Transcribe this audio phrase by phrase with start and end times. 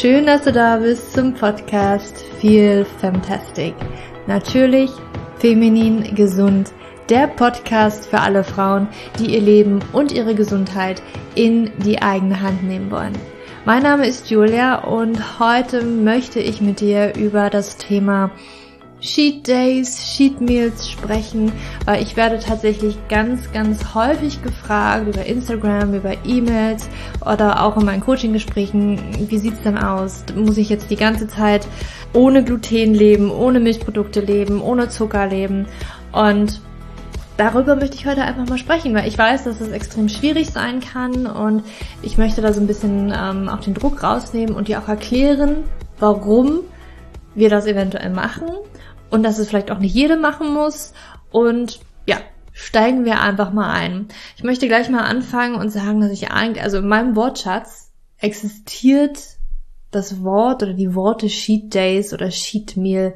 [0.00, 3.76] Schön, dass du da bist zum Podcast Feel Fantastic.
[4.26, 4.90] Natürlich,
[5.38, 6.72] feminin, gesund.
[7.08, 8.88] Der Podcast für alle Frauen,
[9.20, 11.00] die ihr Leben und ihre Gesundheit
[11.36, 13.16] in die eigene Hand nehmen wollen.
[13.66, 18.32] Mein Name ist Julia und heute möchte ich mit dir über das Thema
[19.04, 21.52] Sheet Days, Sheet Meals sprechen,
[21.84, 26.88] weil ich werde tatsächlich ganz, ganz häufig gefragt über Instagram, über E-Mails
[27.20, 28.98] oder auch in meinen Coaching-Gesprächen,
[29.28, 30.24] wie sieht's denn aus?
[30.34, 31.68] Muss ich jetzt die ganze Zeit
[32.14, 35.66] ohne Gluten leben, ohne Milchprodukte leben, ohne Zucker leben?
[36.12, 36.62] Und
[37.36, 40.80] darüber möchte ich heute einfach mal sprechen, weil ich weiß, dass es extrem schwierig sein
[40.80, 41.62] kann und
[42.00, 45.64] ich möchte da so ein bisschen ähm, auch den Druck rausnehmen und dir auch erklären,
[45.98, 46.60] warum
[47.34, 48.48] wir das eventuell machen
[49.10, 50.92] und dass es vielleicht auch nicht jede machen muss.
[51.30, 52.18] Und ja,
[52.52, 54.08] steigen wir einfach mal ein.
[54.36, 59.18] Ich möchte gleich mal anfangen und sagen, dass ich eigentlich, also in meinem Wortschatz existiert
[59.90, 63.14] das Wort oder die Worte Sheet Days oder Sheet Meal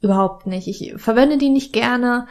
[0.00, 0.68] überhaupt nicht.
[0.68, 2.26] Ich verwende die nicht gerne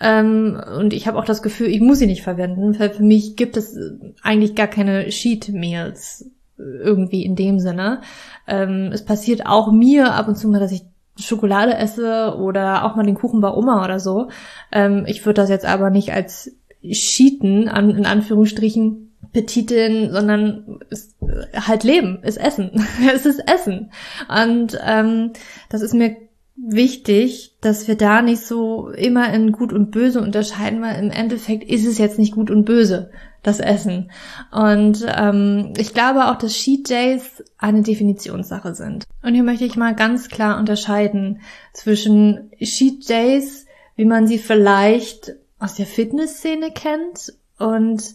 [0.00, 3.36] ähm, und ich habe auch das Gefühl, ich muss sie nicht verwenden, weil für mich
[3.36, 3.76] gibt es
[4.22, 8.00] eigentlich gar keine Sheet Meals irgendwie in dem Sinne.
[8.46, 10.82] Ähm, es passiert auch mir ab und zu mal, dass ich
[11.18, 14.28] Schokolade esse oder auch mal den Kuchen bei Oma oder so.
[14.72, 16.52] Ähm, ich würde das jetzt aber nicht als
[16.82, 21.16] Cheaten an, in Anführungsstrichen betiteln, sondern ist
[21.54, 22.70] halt Leben, ist Essen.
[23.14, 23.92] es ist Essen.
[24.28, 25.32] Und ähm,
[25.68, 26.16] das ist mir
[26.56, 31.64] wichtig, dass wir da nicht so immer in Gut und Böse unterscheiden, weil im Endeffekt
[31.64, 33.10] ist es jetzt nicht Gut und Böse,
[33.42, 34.10] das Essen.
[34.50, 39.04] Und ähm, ich glaube auch, dass Cheat Days eine Definitionssache sind.
[39.22, 41.40] Und hier möchte ich mal ganz klar unterscheiden
[41.72, 47.32] zwischen Cheat Days, wie man sie vielleicht aus der Fitnessszene kennt.
[47.58, 48.14] Und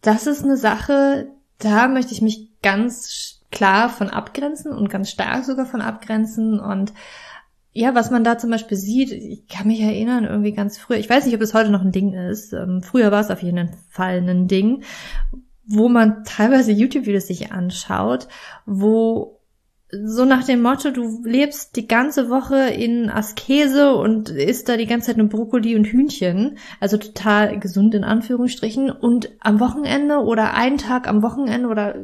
[0.00, 1.28] das ist eine Sache,
[1.58, 6.92] da möchte ich mich ganz klar von abgrenzen und ganz stark sogar von abgrenzen und
[7.72, 11.08] ja, was man da zum Beispiel sieht, ich kann mich erinnern, irgendwie ganz früh, ich
[11.08, 13.70] weiß nicht, ob es heute noch ein Ding ist, ähm, früher war es auf jeden
[13.88, 14.82] Fall ein Ding,
[15.66, 18.28] wo man teilweise YouTube-Videos sich anschaut,
[18.66, 19.38] wo
[20.04, 24.86] so nach dem Motto, du lebst die ganze Woche in Askese und isst da die
[24.86, 30.54] ganze Zeit nur Brokkoli und Hühnchen, also total gesund in Anführungsstrichen, und am Wochenende oder
[30.54, 31.94] einen Tag am Wochenende oder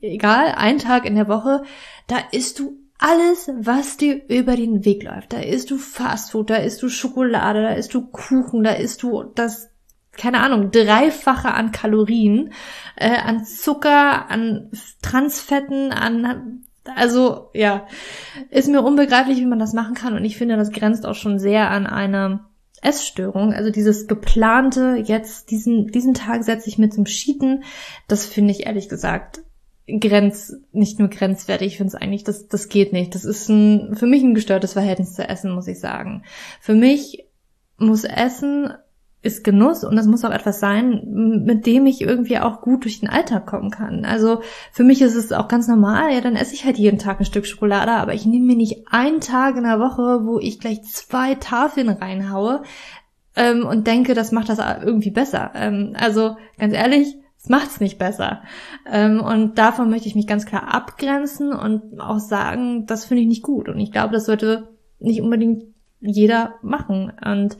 [0.00, 1.62] egal, einen Tag in der Woche,
[2.06, 5.32] da isst du alles, was dir über den Weg läuft.
[5.32, 9.24] Da isst du Fastfood, da isst du Schokolade, da isst du Kuchen, da isst du
[9.34, 9.70] das,
[10.12, 12.52] keine Ahnung, dreifache an Kalorien,
[12.96, 14.70] äh, an Zucker, an
[15.02, 16.66] Transfetten, an
[16.96, 17.86] also ja,
[18.50, 21.38] ist mir unbegreiflich, wie man das machen kann und ich finde, das grenzt auch schon
[21.38, 22.40] sehr an eine
[22.82, 23.52] Essstörung.
[23.52, 27.64] Also dieses geplante, jetzt diesen diesen Tag setze ich mir zum Cheaten,
[28.08, 29.42] das finde ich ehrlich gesagt
[29.98, 33.14] grenz, nicht nur grenzwertig, ich finde es eigentlich, das, das geht nicht.
[33.14, 36.22] Das ist ein, für mich ein gestörtes Verhältnis zu Essen, muss ich sagen.
[36.60, 37.24] Für mich
[37.78, 38.72] muss Essen
[39.22, 41.02] ist Genuss und das muss auch etwas sein,
[41.44, 44.06] mit dem ich irgendwie auch gut durch den Alltag kommen kann.
[44.06, 44.40] Also
[44.72, 47.26] für mich ist es auch ganz normal, ja, dann esse ich halt jeden Tag ein
[47.26, 50.82] Stück Schokolade, aber ich nehme mir nicht einen Tag in der Woche, wo ich gleich
[50.84, 52.62] zwei Tafeln reinhaue
[53.36, 55.50] ähm, und denke, das macht das irgendwie besser.
[55.54, 58.42] Ähm, also ganz ehrlich, es macht's nicht besser.
[58.90, 63.28] Ähm, und davon möchte ich mich ganz klar abgrenzen und auch sagen, das finde ich
[63.28, 63.68] nicht gut.
[63.68, 64.68] Und ich glaube, das sollte
[64.98, 65.64] nicht unbedingt
[66.00, 67.12] jeder machen.
[67.24, 67.56] Und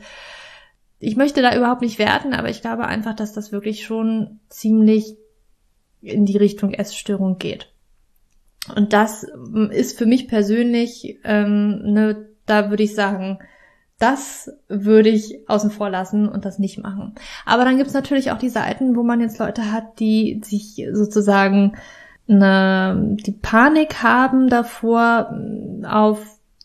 [0.99, 5.17] ich möchte da überhaupt nicht werten, aber ich glaube einfach, dass das wirklich schon ziemlich
[6.01, 7.73] in die Richtung Essstörung geht.
[8.75, 9.25] Und das
[9.71, 13.39] ist für mich persönlich, ähm, ne, da würde ich sagen,
[14.01, 17.15] das würde ich außen vor lassen und das nicht machen.
[17.45, 21.73] Aber dann gibt's natürlich auch die Seiten, wo man jetzt Leute hat, die sich sozusagen
[22.27, 25.33] eine, die Panik haben davor,
[25.85, 26.19] auf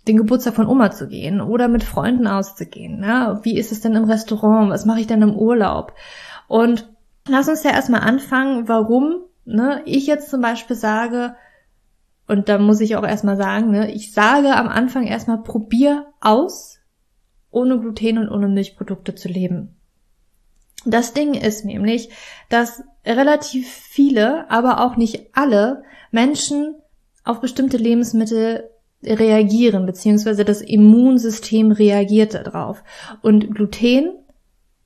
[0.07, 3.01] den Geburtstag von Oma zu gehen oder mit Freunden auszugehen.
[3.01, 3.41] Ne?
[3.43, 4.71] Wie ist es denn im Restaurant?
[4.71, 5.93] Was mache ich denn im Urlaub?
[6.49, 6.89] Und
[7.29, 11.35] lass uns ja erstmal anfangen, warum ne, ich jetzt zum Beispiel sage,
[12.29, 16.76] und da muss ich auch erstmal sagen, ne, ich sage am Anfang erstmal, probier aus,
[17.51, 19.77] ohne Gluten und ohne Milchprodukte zu leben.
[20.85, 22.11] Das Ding ist nämlich,
[22.49, 26.77] dass relativ viele, aber auch nicht alle Menschen
[27.25, 28.71] auf bestimmte Lebensmittel
[29.03, 32.83] reagieren, beziehungsweise das Immunsystem reagiert darauf.
[33.23, 34.15] Und Gluten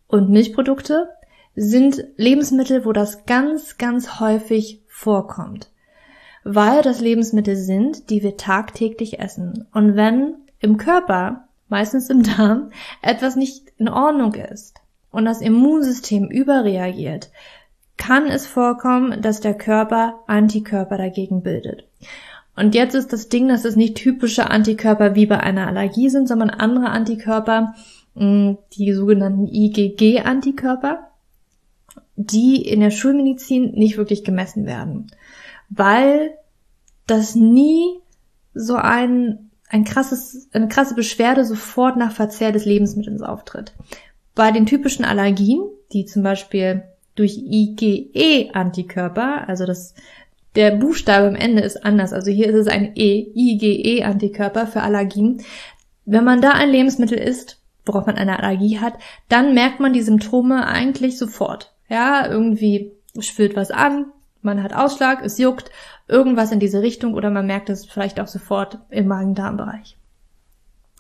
[0.07, 1.09] und Milchprodukte
[1.55, 5.71] sind Lebensmittel, wo das ganz, ganz häufig vorkommt.
[6.45, 9.67] Weil das Lebensmittel sind, die wir tagtäglich essen.
[9.73, 12.70] Und wenn im Körper meistens im Darm,
[13.02, 14.81] etwas nicht in Ordnung ist
[15.11, 17.31] und das Immunsystem überreagiert,
[17.96, 21.84] kann es vorkommen, dass der Körper Antikörper dagegen bildet.
[22.56, 26.26] Und jetzt ist das Ding, dass es nicht typische Antikörper wie bei einer Allergie sind,
[26.26, 27.75] sondern andere Antikörper,
[28.14, 31.11] mm, die sogenannten IgG-Antikörper,
[32.16, 35.11] die in der Schulmedizin nicht wirklich gemessen werden,
[35.69, 36.32] weil
[37.06, 38.00] das nie
[38.55, 43.72] so ein, ein krasses, eine krasse Beschwerde sofort nach Verzehr des Lebensmittels auftritt.
[44.34, 45.62] Bei den typischen Allergien,
[45.93, 46.82] die zum Beispiel
[47.14, 49.94] durch IgE-Antikörper, also das,
[50.56, 55.43] der Buchstabe am Ende ist anders, also hier ist es ein E, IgE-Antikörper für Allergien.
[56.05, 58.94] Wenn man da ein Lebensmittel isst, worauf man eine Allergie hat,
[59.28, 61.73] dann merkt man die Symptome eigentlich sofort.
[61.88, 64.06] Ja, irgendwie schwillt was an,
[64.43, 65.70] man hat Ausschlag, es juckt,
[66.11, 69.97] irgendwas in diese Richtung oder man merkt es vielleicht auch sofort im Magen-Darm-Bereich.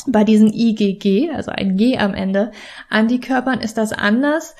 [0.06, 2.52] Bei diesen IgG, also ein G am Ende,
[2.88, 4.54] Antikörpern ist das anders,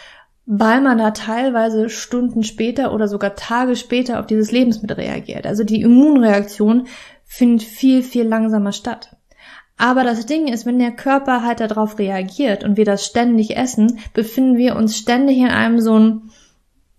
[0.44, 5.46] weil man da teilweise Stunden später oder sogar Tage später auf dieses Lebensmittel reagiert.
[5.46, 6.88] Also die Immunreaktion
[7.24, 9.16] findet viel, viel langsamer statt.
[9.80, 13.98] Aber das Ding ist, wenn der Körper halt darauf reagiert und wir das ständig essen,
[14.12, 16.30] befinden wir uns ständig in einem so ein,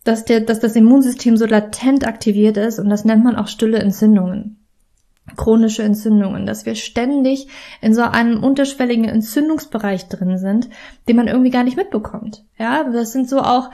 [0.03, 3.79] dass, der, dass das Immunsystem so latent aktiviert ist und das nennt man auch stille
[3.79, 4.57] Entzündungen.
[5.37, 7.47] Chronische Entzündungen, dass wir ständig
[7.81, 10.69] in so einem unterschwelligen Entzündungsbereich drin sind,
[11.07, 12.43] den man irgendwie gar nicht mitbekommt.
[12.57, 13.69] Ja, das sind so auch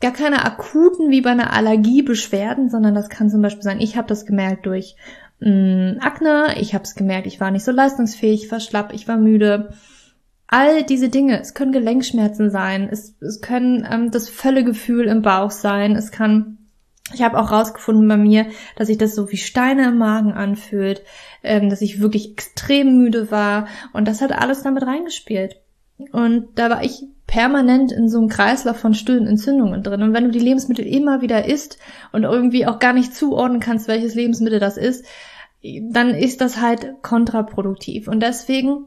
[0.00, 3.96] gar keine akuten wie bei einer Allergie Beschwerden, sondern das kann zum Beispiel sein, ich
[3.96, 4.96] habe das gemerkt durch
[5.40, 8.92] mh, mm, Akne, ich habe es gemerkt, ich war nicht so leistungsfähig, ich war schlapp,
[8.92, 9.72] ich war müde.
[10.52, 15.52] All diese Dinge, es können Gelenkschmerzen sein, es, es können ähm, das Völlegefühl im Bauch
[15.52, 16.58] sein, es kann
[17.12, 21.02] ich habe auch rausgefunden bei mir, dass sich das so wie Steine im Magen anfühlt,
[21.42, 25.56] ähm, dass ich wirklich extrem müde war und das hat alles damit reingespielt.
[26.12, 30.02] Und da war ich permanent in so einem Kreislauf von stillen Entzündungen drin.
[30.02, 31.78] Und wenn du die Lebensmittel immer wieder isst
[32.12, 35.04] und irgendwie auch gar nicht zuordnen kannst, welches Lebensmittel das ist,
[35.62, 38.08] dann ist das halt kontraproduktiv.
[38.08, 38.86] Und deswegen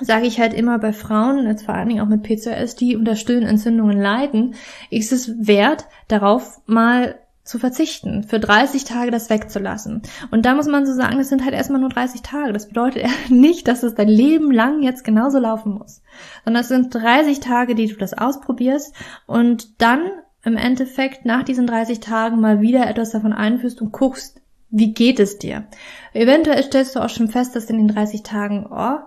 [0.00, 3.16] sage ich halt immer bei Frauen, jetzt vor allen Dingen auch mit PCOS, die unter
[3.16, 4.54] stillen Entzündungen leiden,
[4.90, 10.02] ist es wert, darauf mal zu verzichten, für 30 Tage das wegzulassen.
[10.30, 12.52] Und da muss man so sagen, das sind halt erstmal nur 30 Tage.
[12.52, 16.02] Das bedeutet nicht, dass es dein Leben lang jetzt genauso laufen muss,
[16.44, 18.94] sondern es sind 30 Tage, die du das ausprobierst
[19.26, 20.02] und dann
[20.44, 25.18] im Endeffekt nach diesen 30 Tagen mal wieder etwas davon einführst und guckst, wie geht
[25.18, 25.64] es dir?
[26.12, 28.98] Eventuell stellst du auch schon fest, dass in den 30 Tagen, oh,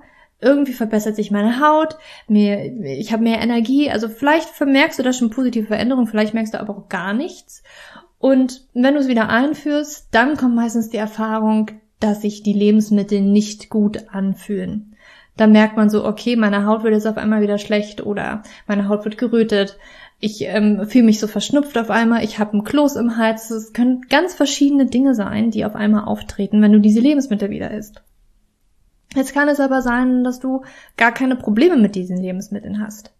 [0.43, 1.97] irgendwie verbessert sich meine Haut,
[2.27, 3.89] mir, ich habe mehr Energie.
[3.89, 7.63] Also vielleicht vermerkst du da schon positive Veränderungen, vielleicht merkst du aber auch gar nichts.
[8.19, 13.21] Und wenn du es wieder einführst, dann kommt meistens die Erfahrung, dass sich die Lebensmittel
[13.21, 14.95] nicht gut anfühlen.
[15.35, 18.87] Da merkt man so, okay, meine Haut wird jetzt auf einmal wieder schlecht oder meine
[18.87, 19.77] Haut wird gerötet
[20.23, 23.51] ich ähm, fühle mich so verschnupft auf einmal, ich habe einen Kloß im Hals.
[23.51, 27.71] Es können ganz verschiedene Dinge sein, die auf einmal auftreten, wenn du diese Lebensmittel wieder
[27.71, 28.03] isst.
[29.15, 30.63] Jetzt kann es aber sein, dass du
[30.97, 33.13] gar keine Probleme mit diesen Lebensmitteln hast.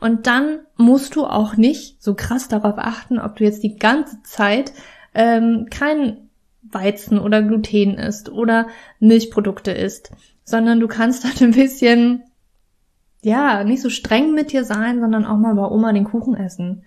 [0.00, 4.22] Und dann musst du auch nicht so krass darauf achten, ob du jetzt die ganze
[4.22, 4.72] Zeit
[5.14, 6.28] ähm, kein
[6.62, 8.68] Weizen oder Gluten isst oder
[9.00, 10.12] Milchprodukte isst,
[10.44, 12.22] sondern du kannst halt ein bisschen
[13.22, 16.84] ja, nicht so streng mit dir sein, sondern auch mal bei Oma den Kuchen essen.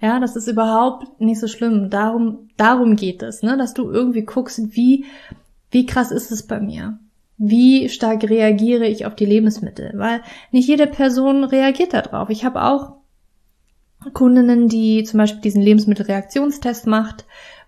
[0.00, 1.88] Ja, das ist überhaupt nicht so schlimm.
[1.88, 5.06] Darum, darum geht es, ne, dass du irgendwie guckst, wie,
[5.70, 6.98] wie krass ist es bei mir?
[7.44, 9.94] Wie stark reagiere ich auf die Lebensmittel?
[9.96, 10.20] Weil
[10.52, 12.30] nicht jede Person reagiert darauf.
[12.30, 12.92] Ich habe auch
[14.12, 17.24] Kundinnen, die zum Beispiel diesen Lebensmittelreaktionstest macht,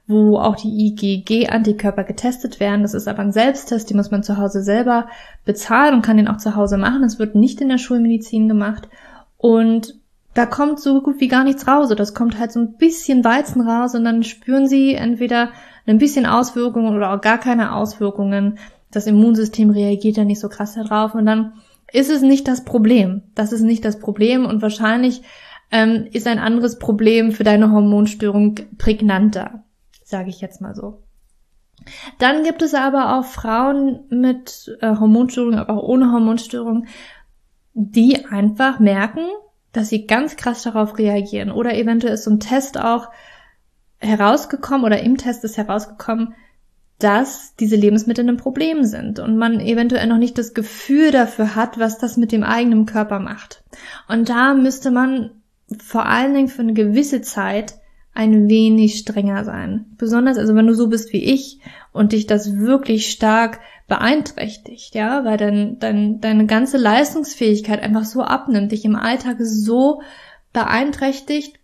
[0.07, 2.83] wo auch die IgG-Antikörper getestet werden.
[2.83, 5.09] Das ist aber ein Selbsttest, den muss man zu Hause selber
[5.45, 7.03] bezahlen und kann den auch zu Hause machen.
[7.03, 8.89] Das wird nicht in der Schulmedizin gemacht.
[9.39, 9.99] Und
[10.35, 11.93] da kommt so gut wie gar nichts raus.
[11.97, 15.51] Das kommt halt so ein bisschen Weizen raus und dann spüren sie entweder
[15.85, 18.59] ein bisschen Auswirkungen oder auch gar keine Auswirkungen.
[18.95, 21.55] Das Immunsystem reagiert ja nicht so krass darauf und dann
[21.93, 23.23] ist es nicht das Problem.
[23.35, 25.23] Das ist nicht das Problem und wahrscheinlich
[25.71, 29.65] ähm, ist ein anderes Problem für deine Hormonstörung prägnanter
[30.05, 31.03] sage ich jetzt mal so.
[32.19, 36.87] Dann gibt es aber auch Frauen mit äh, Hormonstörungen, aber auch ohne Hormonstörung,
[37.73, 39.27] die einfach merken,
[39.73, 41.51] dass sie ganz krass darauf reagieren.
[41.51, 43.09] Oder eventuell ist so ein Test auch
[43.99, 46.35] herausgekommen oder im Test ist herausgekommen,
[46.99, 51.79] dass diese Lebensmittel ein Problem sind und man eventuell noch nicht das Gefühl dafür hat,
[51.79, 53.63] was das mit dem eigenen Körper macht.
[54.09, 55.31] Und da müsste man
[55.83, 57.75] vor allen Dingen für eine gewisse Zeit
[58.15, 59.87] ein wenig strenger sein.
[59.99, 61.59] Besonders also wenn du so bist wie ich
[61.93, 63.59] und dich das wirklich stark
[63.89, 70.01] beeinträchtigt, ja, weil dann dein, deine ganze Leistungsfähigkeit einfach so abnimmt, dich im Alltag so
[70.53, 71.59] beeinträchtigt,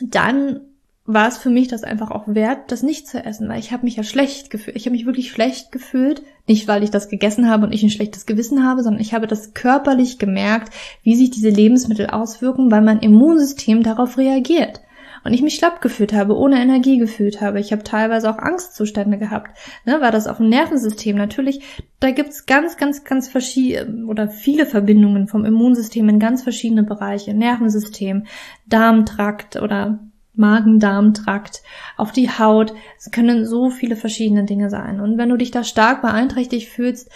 [0.00, 0.60] dann
[1.06, 3.84] war es für mich das einfach auch wert, das nicht zu essen, weil ich habe
[3.84, 4.76] mich ja schlecht gefühlt.
[4.76, 7.90] Ich habe mich wirklich schlecht gefühlt, nicht weil ich das gegessen habe und ich ein
[7.90, 12.82] schlechtes Gewissen habe, sondern ich habe das körperlich gemerkt, wie sich diese Lebensmittel auswirken, weil
[12.82, 14.80] mein Immunsystem darauf reagiert.
[15.22, 17.58] Und ich mich schlapp gefühlt habe, ohne Energie gefühlt habe.
[17.58, 19.56] Ich habe teilweise auch Angstzustände gehabt.
[19.84, 21.16] Ne, war das auch ein Nervensystem?
[21.16, 21.62] Natürlich,
[21.98, 27.34] da gibt's ganz, ganz, ganz verschiedene oder viele Verbindungen vom Immunsystem in ganz verschiedene Bereiche.
[27.34, 28.26] Nervensystem,
[28.66, 29.98] Darmtrakt oder
[30.36, 31.62] Magen-Darm-Trakt,
[31.96, 32.74] auf die Haut.
[32.98, 35.00] Es können so viele verschiedene Dinge sein.
[35.00, 37.10] Und wenn du dich da stark beeinträchtigt fühlst,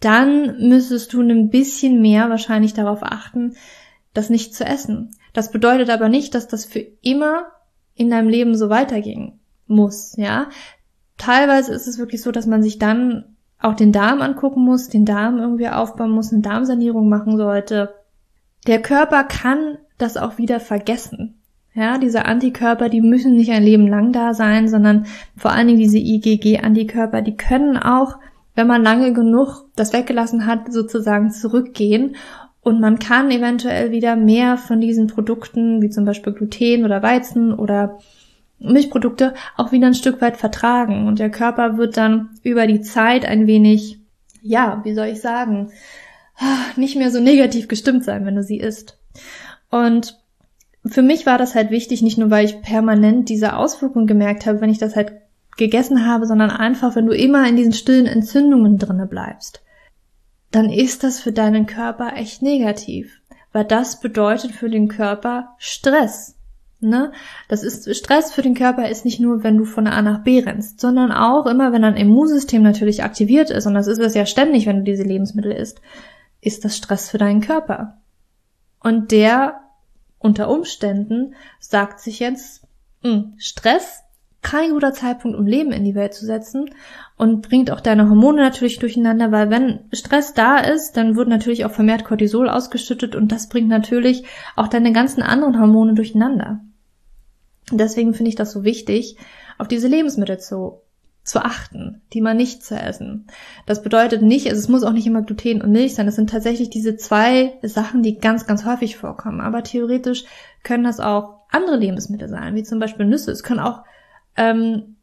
[0.00, 3.54] dann müsstest du ein bisschen mehr wahrscheinlich darauf achten,
[4.14, 5.16] das nicht zu essen.
[5.32, 7.46] Das bedeutet aber nicht, dass das für immer
[7.94, 10.48] in deinem Leben so weitergehen muss, ja.
[11.18, 15.04] Teilweise ist es wirklich so, dass man sich dann auch den Darm angucken muss, den
[15.04, 17.94] Darm irgendwie aufbauen muss, eine Darmsanierung machen sollte.
[18.66, 21.41] Der Körper kann das auch wieder vergessen.
[21.74, 25.78] Ja, diese Antikörper, die müssen nicht ein Leben lang da sein, sondern vor allen Dingen
[25.78, 28.18] diese IgG-Antikörper, die können auch,
[28.54, 32.16] wenn man lange genug das weggelassen hat, sozusagen zurückgehen.
[32.60, 37.54] Und man kann eventuell wieder mehr von diesen Produkten, wie zum Beispiel Gluten oder Weizen
[37.54, 37.98] oder
[38.58, 41.06] Milchprodukte, auch wieder ein Stück weit vertragen.
[41.06, 43.98] Und der Körper wird dann über die Zeit ein wenig,
[44.42, 45.72] ja, wie soll ich sagen,
[46.76, 48.98] nicht mehr so negativ gestimmt sein, wenn du sie isst.
[49.70, 50.21] Und
[50.84, 54.60] für mich war das halt wichtig, nicht nur weil ich permanent diese Auswirkungen gemerkt habe,
[54.60, 55.12] wenn ich das halt
[55.56, 59.62] gegessen habe, sondern einfach, wenn du immer in diesen stillen Entzündungen drinne bleibst,
[60.50, 63.20] dann ist das für deinen Körper echt negativ,
[63.52, 66.36] weil das bedeutet für den Körper Stress.
[66.80, 67.12] Ne?
[67.48, 70.40] Das ist Stress für den Körper ist nicht nur, wenn du von A nach B
[70.40, 74.26] rennst, sondern auch immer, wenn dein Immunsystem natürlich aktiviert ist, und das ist es ja
[74.26, 75.80] ständig, wenn du diese Lebensmittel isst,
[76.40, 77.98] ist das Stress für deinen Körper.
[78.80, 79.61] Und der
[80.22, 82.62] unter Umständen sagt sich jetzt,
[83.02, 84.02] mh, hm, Stress,
[84.42, 86.70] kein guter Zeitpunkt, um Leben in die Welt zu setzen
[87.16, 91.64] und bringt auch deine Hormone natürlich durcheinander, weil wenn Stress da ist, dann wird natürlich
[91.64, 94.24] auch vermehrt Cortisol ausgeschüttet und das bringt natürlich
[94.56, 96.60] auch deine ganzen anderen Hormone durcheinander.
[97.70, 99.16] Deswegen finde ich das so wichtig,
[99.58, 100.81] auf diese Lebensmittel zu
[101.24, 103.26] zu achten, die man nicht zu essen.
[103.66, 106.06] Das bedeutet nicht, also es muss auch nicht immer Gluten und Milch sein.
[106.06, 109.40] Das sind tatsächlich diese zwei Sachen, die ganz, ganz häufig vorkommen.
[109.40, 110.24] Aber theoretisch
[110.64, 113.30] können das auch andere Lebensmittel sein, wie zum Beispiel Nüsse.
[113.30, 113.84] Es können auch
[114.36, 114.96] ähm,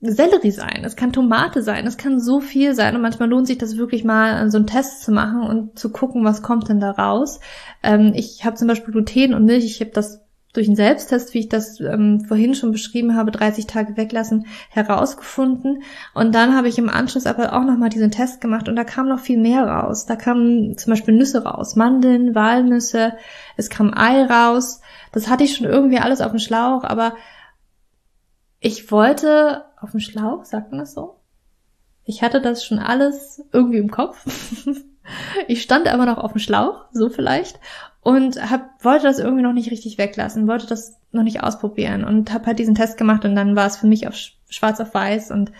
[0.00, 3.58] Sellerie sein, es kann Tomate sein, es kann so viel sein und manchmal lohnt sich
[3.58, 6.90] das wirklich mal, so einen Test zu machen und zu gucken, was kommt denn da
[6.90, 7.40] raus.
[7.82, 10.25] Ähm, ich habe zum Beispiel Gluten und Milch, ich habe das
[10.56, 15.82] durch einen Selbsttest, wie ich das ähm, vorhin schon beschrieben habe, 30 Tage weglassen, herausgefunden.
[16.14, 19.08] Und dann habe ich im Anschluss aber auch nochmal diesen Test gemacht und da kam
[19.08, 20.06] noch viel mehr raus.
[20.06, 23.14] Da kamen zum Beispiel Nüsse raus, Mandeln, Walnüsse,
[23.56, 24.80] es kam Ei raus.
[25.12, 27.14] Das hatte ich schon irgendwie alles auf dem Schlauch, aber
[28.60, 31.20] ich wollte auf dem Schlauch, sagt man das so?
[32.04, 34.24] Ich hatte das schon alles irgendwie im Kopf.
[35.48, 37.60] ich stand aber noch auf dem Schlauch, so vielleicht,
[38.06, 42.32] und hab, wollte das irgendwie noch nicht richtig weglassen, wollte das noch nicht ausprobieren und
[42.32, 44.14] habe halt diesen Test gemacht und dann war es für mich auf
[44.48, 45.50] schwarz auf weiß und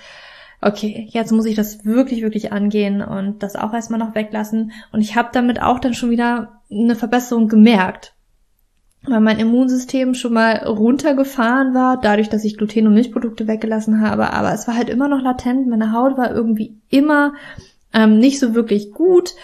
[0.62, 4.70] okay, jetzt muss ich das wirklich, wirklich angehen und das auch erstmal noch weglassen.
[4.92, 8.14] Und ich habe damit auch dann schon wieder eine Verbesserung gemerkt,
[9.02, 14.32] weil mein Immunsystem schon mal runtergefahren war, dadurch, dass ich Gluten und Milchprodukte weggelassen habe.
[14.32, 15.66] Aber es war halt immer noch latent.
[15.66, 17.34] Meine Haut war irgendwie immer
[17.92, 19.34] ähm, nicht so wirklich gut.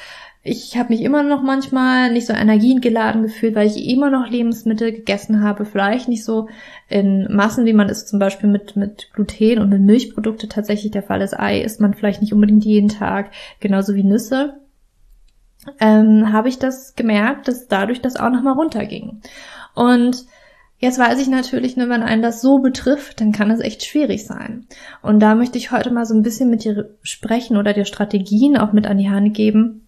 [0.44, 4.90] Ich habe mich immer noch manchmal nicht so energiegeladen gefühlt, weil ich immer noch Lebensmittel
[4.90, 5.64] gegessen habe.
[5.64, 6.48] Vielleicht nicht so
[6.88, 11.04] in Massen, wie man es zum Beispiel mit, mit Gluten und mit Milchprodukte tatsächlich der
[11.04, 11.38] Fall ist.
[11.38, 13.30] Ei isst man vielleicht nicht unbedingt jeden Tag,
[13.60, 14.54] genauso wie Nüsse.
[15.78, 19.20] Ähm, habe ich das gemerkt, dass dadurch das auch nochmal runterging.
[19.74, 20.24] Und
[20.82, 24.26] Jetzt weiß ich natürlich, nur, wenn einen das so betrifft, dann kann es echt schwierig
[24.26, 24.66] sein.
[25.00, 28.56] Und da möchte ich heute mal so ein bisschen mit dir sprechen oder dir Strategien
[28.56, 29.81] auch mit an die Hand geben,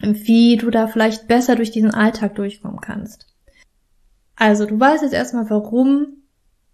[0.00, 3.26] wie du da vielleicht besser durch diesen Alltag durchkommen kannst.
[4.36, 6.18] Also du weißt jetzt erstmal, warum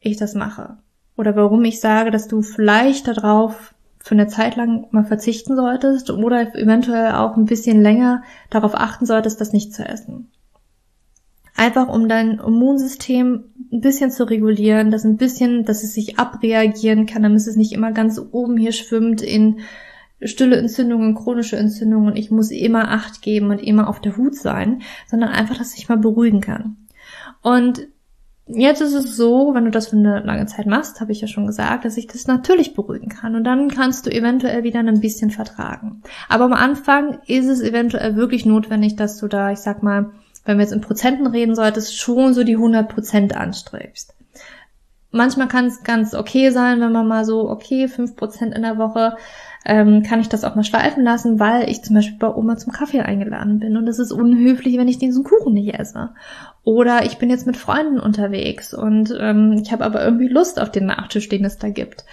[0.00, 0.78] ich das mache.
[1.16, 6.10] Oder warum ich sage, dass du vielleicht darauf für eine Zeit lang mal verzichten solltest
[6.10, 10.28] oder eventuell auch ein bisschen länger darauf achten solltest, das nicht zu essen.
[11.56, 17.06] Einfach um dein Immunsystem ein bisschen zu regulieren, dass ein bisschen, dass es sich abreagieren
[17.06, 19.60] kann, damit es nicht immer ganz oben hier schwimmt in
[20.22, 24.34] stille Entzündungen, chronische Entzündungen und ich muss immer Acht geben und immer auf der Hut
[24.34, 26.76] sein, sondern einfach, dass ich mal beruhigen kann.
[27.42, 27.86] Und
[28.46, 31.28] jetzt ist es so, wenn du das für eine lange Zeit machst, habe ich ja
[31.28, 35.00] schon gesagt, dass ich das natürlich beruhigen kann und dann kannst du eventuell wieder ein
[35.00, 36.02] bisschen vertragen.
[36.28, 40.10] Aber am Anfang ist es eventuell wirklich notwendig, dass du da, ich sag mal,
[40.44, 44.14] wenn wir jetzt in Prozenten reden solltest, schon so die 100 Prozent anstrebst.
[45.10, 48.78] manchmal kann es ganz okay sein, wenn man mal so, okay, fünf Prozent in der
[48.78, 49.16] Woche,
[49.64, 52.72] ähm, kann ich das auch mal schleifen lassen, weil ich zum Beispiel bei Oma zum
[52.72, 56.10] Kaffee eingeladen bin und es ist unhöflich, wenn ich diesen Kuchen nicht esse.
[56.64, 60.70] Oder ich bin jetzt mit Freunden unterwegs und ähm, ich habe aber irgendwie Lust auf
[60.70, 62.04] den Nachtisch, den es da gibt.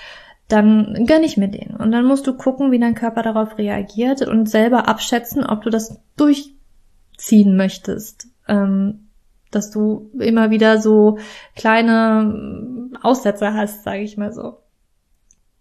[0.47, 1.75] Dann gönn ich mir den.
[1.77, 5.69] Und dann musst du gucken, wie dein Körper darauf reagiert und selber abschätzen, ob du
[5.69, 8.27] das durchziehen möchtest.
[8.47, 9.07] Ähm,
[9.49, 11.19] dass du immer wieder so
[11.55, 14.57] kleine Aussetzer hast, sage ich mal so.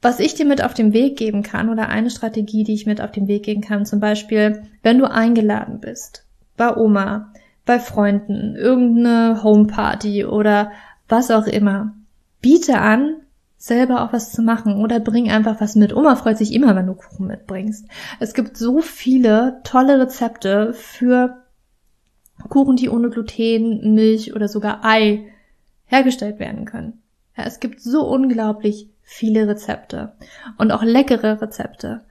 [0.03, 3.01] Was ich dir mit auf den Weg geben kann oder eine Strategie, die ich mit
[3.01, 6.25] auf den Weg geben kann, zum Beispiel, wenn du eingeladen bist,
[6.57, 7.33] bei Oma,
[7.67, 10.73] bei Freunden, irgendeine Homeparty oder
[11.09, 11.95] was auch immer,
[12.41, 13.17] biete an,
[13.59, 15.95] selber auch was zu machen oder bring einfach was mit.
[15.95, 17.85] Oma freut sich immer, wenn du Kuchen mitbringst.
[18.19, 21.43] Es gibt so viele tolle Rezepte für
[22.49, 25.27] Kuchen, die ohne Gluten, Milch oder sogar Ei
[25.85, 27.03] hergestellt werden können.
[27.37, 30.13] Ja, es gibt so unglaublich viele Rezepte
[30.57, 32.03] und auch leckere Rezepte.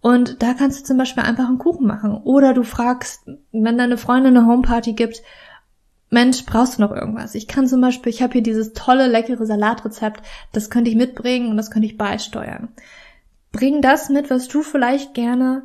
[0.00, 2.20] Und da kannst du zum Beispiel einfach einen Kuchen machen.
[2.24, 5.22] Oder du fragst, wenn deine Freundin eine Homeparty gibt,
[6.10, 7.36] Mensch, brauchst du noch irgendwas?
[7.36, 10.22] Ich kann zum Beispiel, ich habe hier dieses tolle, leckere Salatrezept,
[10.52, 12.70] das könnte ich mitbringen und das könnte ich beisteuern.
[13.52, 15.62] Bring das mit, was du vielleicht gerne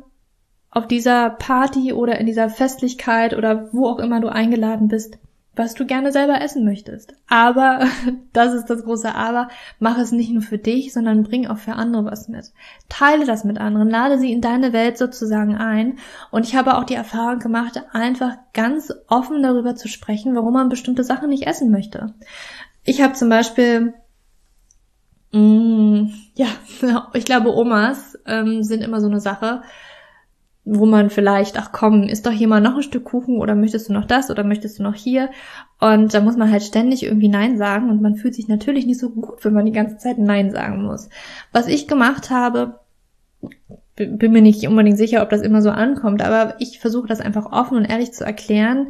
[0.70, 5.18] auf dieser Party oder in dieser Festlichkeit oder wo auch immer du eingeladen bist,
[5.56, 7.14] was du gerne selber essen möchtest.
[7.28, 7.86] Aber,
[8.32, 11.74] das ist das große Aber, mach es nicht nur für dich, sondern bring auch für
[11.74, 12.52] andere was mit.
[12.88, 15.98] Teile das mit anderen, lade sie in deine Welt sozusagen ein.
[16.30, 20.68] Und ich habe auch die Erfahrung gemacht, einfach ganz offen darüber zu sprechen, warum man
[20.68, 22.14] bestimmte Sachen nicht essen möchte.
[22.84, 23.94] Ich habe zum Beispiel
[25.32, 26.46] mm, ja,
[27.14, 29.62] ich glaube, Omas ähm, sind immer so eine Sache
[30.64, 33.88] wo man vielleicht, ach komm, ist doch hier mal noch ein Stück Kuchen oder möchtest
[33.88, 35.30] du noch das oder möchtest du noch hier?
[35.78, 38.98] Und da muss man halt ständig irgendwie Nein sagen und man fühlt sich natürlich nicht
[38.98, 41.10] so gut, wenn man die ganze Zeit Nein sagen muss.
[41.52, 42.80] Was ich gemacht habe,
[43.96, 47.52] bin mir nicht unbedingt sicher, ob das immer so ankommt, aber ich versuche das einfach
[47.52, 48.88] offen und ehrlich zu erklären,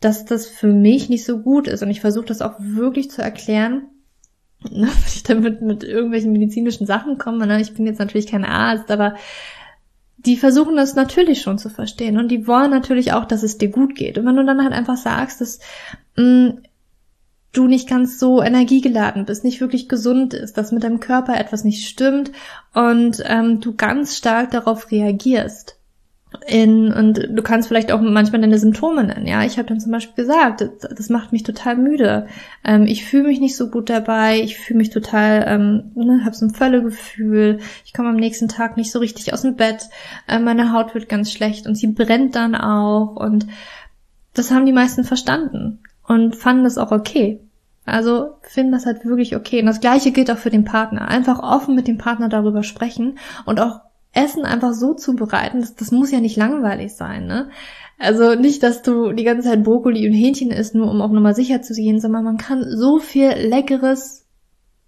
[0.00, 3.22] dass das für mich nicht so gut ist und ich versuche das auch wirklich zu
[3.22, 3.88] erklären,
[4.62, 7.46] dass ich damit mit irgendwelchen medizinischen Sachen komme.
[7.46, 7.60] Ne?
[7.60, 9.14] Ich bin jetzt natürlich kein Arzt, aber
[10.18, 13.68] die versuchen das natürlich schon zu verstehen und die wollen natürlich auch, dass es dir
[13.68, 14.18] gut geht.
[14.18, 15.60] Und wenn du dann halt einfach sagst, dass
[16.16, 16.62] mh, mm,
[17.52, 21.64] du nicht ganz so energiegeladen bist, nicht wirklich gesund ist, dass mit deinem Körper etwas
[21.64, 22.30] nicht stimmt
[22.74, 25.77] und ähm, du ganz stark darauf reagierst,
[26.48, 29.26] in, und du kannst vielleicht auch manchmal deine Symptome nennen.
[29.26, 32.26] Ja, ich habe dann zum Beispiel gesagt, das, das macht mich total müde.
[32.64, 34.40] Ähm, ich fühle mich nicht so gut dabei.
[34.40, 37.58] Ich fühle mich total, ähm, ne, habe so ein Völlegefühl.
[37.84, 39.88] Ich komme am nächsten Tag nicht so richtig aus dem Bett.
[40.26, 43.16] Äh, meine Haut wird ganz schlecht und sie brennt dann auch.
[43.16, 43.46] Und
[44.34, 47.40] das haben die meisten verstanden und fanden das auch okay.
[47.84, 49.60] Also finden das halt wirklich okay.
[49.60, 51.08] Und das gleiche gilt auch für den Partner.
[51.08, 53.80] Einfach offen mit dem Partner darüber sprechen und auch
[54.18, 57.50] Essen einfach so zubereiten, das, das muss ja nicht langweilig sein, ne?
[57.98, 61.34] Also nicht, dass du die ganze Zeit Brokkoli und Hähnchen isst, nur um auch nochmal
[61.34, 64.26] sicher zu gehen, sondern man kann so viel Leckeres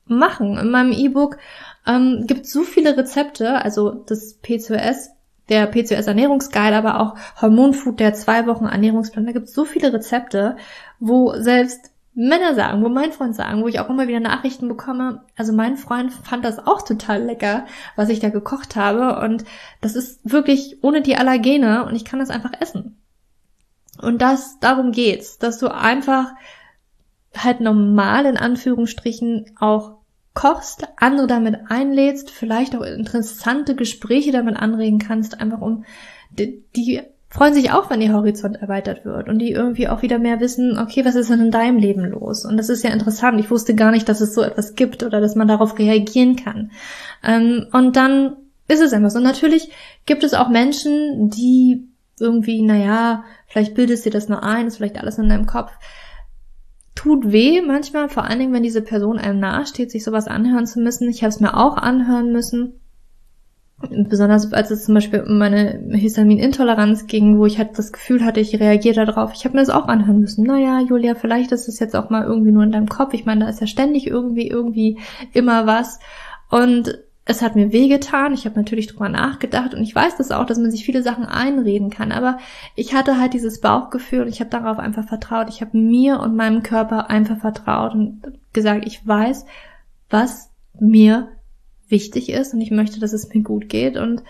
[0.07, 0.59] machen.
[0.59, 1.39] In meinem E-Book
[1.87, 5.11] ähm, gibt so viele Rezepte, also das PCOS,
[5.49, 9.93] der PCOS Ernährungsguide, aber auch Hormonfood, der zwei Wochen Ernährungsplan, da gibt es so viele
[9.93, 10.57] Rezepte,
[11.01, 15.25] wo selbst Männer sagen, wo mein Freund sagen, wo ich auch immer wieder Nachrichten bekomme.
[15.37, 19.21] Also mein Freund fand das auch total lecker, was ich da gekocht habe.
[19.25, 19.45] Und
[19.81, 23.01] das ist wirklich ohne die Allergene und ich kann das einfach essen.
[24.01, 26.33] Und das, darum geht's, dass du einfach
[27.37, 29.99] halt normal in Anführungsstrichen auch
[30.35, 35.85] kochst, andere damit einlädst, vielleicht auch interessante Gespräche damit anregen kannst, einfach um
[36.31, 40.19] die, die freuen sich auch, wenn ihr Horizont erweitert wird und die irgendwie auch wieder
[40.19, 42.45] mehr wissen, okay, was ist denn in deinem Leben los?
[42.45, 43.39] Und das ist ja interessant.
[43.39, 46.73] Ich wusste gar nicht, dass es so etwas gibt oder dass man darauf reagieren kann.
[47.23, 49.19] Ähm, und dann ist es einfach so.
[49.19, 49.71] Und natürlich
[50.07, 51.89] gibt es auch Menschen, die
[52.19, 55.71] irgendwie, naja, vielleicht bildest du das nur ein, ist vielleicht alles in deinem Kopf.
[56.97, 60.81] Tut weh manchmal, vor allen Dingen, wenn diese Person einem nahesteht, sich sowas anhören zu
[60.81, 61.09] müssen.
[61.09, 62.81] Ich habe es mir auch anhören müssen
[63.89, 68.41] besonders als es zum Beispiel um meine Histaminintoleranz ging, wo ich halt das Gefühl hatte,
[68.41, 69.33] ich reagiere darauf.
[69.35, 70.45] Ich habe mir das auch anhören müssen.
[70.45, 73.15] Naja, Julia, vielleicht ist es jetzt auch mal irgendwie nur in deinem Kopf.
[73.15, 74.99] Ich meine, da ist ja ständig irgendwie, irgendwie
[75.33, 75.99] immer was.
[76.51, 78.35] Und es hat mir wehgetan.
[78.35, 81.25] Ich habe natürlich drüber nachgedacht und ich weiß das auch, dass man sich viele Sachen
[81.25, 82.13] einreden kann.
[82.13, 82.39] Aber
[82.75, 85.49] ich hatte halt dieses Bauchgefühl und ich habe darauf einfach vertraut.
[85.49, 89.47] Ich habe mir und meinem Körper einfach vertraut und gesagt, ich weiß,
[90.11, 91.29] was mir
[91.91, 94.23] wichtig ist und ich möchte, dass es mir gut geht und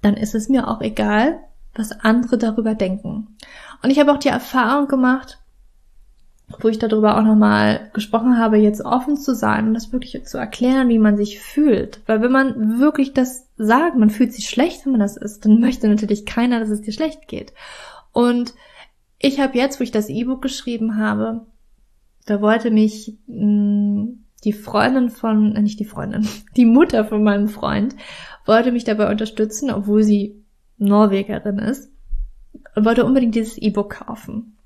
[0.00, 1.38] dann ist es mir auch egal,
[1.74, 3.36] was andere darüber denken.
[3.82, 5.38] Und ich habe auch die Erfahrung gemacht,
[6.60, 10.36] wo ich darüber auch nochmal gesprochen habe, jetzt offen zu sein und das wirklich zu
[10.38, 12.00] erklären, wie man sich fühlt.
[12.06, 15.60] Weil wenn man wirklich das sagt, man fühlt sich schlecht, wenn man das ist, dann
[15.60, 17.52] möchte natürlich keiner, dass es dir schlecht geht.
[18.12, 18.54] Und
[19.18, 21.46] ich habe jetzt, wo ich das E-Book geschrieben habe,
[22.26, 27.22] da wollte mich mh, hm, die Freundin von, äh, nicht die Freundin, die Mutter von
[27.22, 27.94] meinem Freund,
[28.44, 30.42] wollte mich dabei unterstützen, obwohl sie
[30.78, 31.90] Norwegerin ist,
[32.74, 34.56] und wollte unbedingt dieses E-Book kaufen.